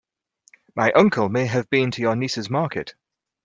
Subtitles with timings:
[0.75, 2.95] My uncle may have been to your niece's market.